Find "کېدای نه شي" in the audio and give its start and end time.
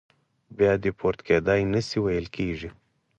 1.27-1.97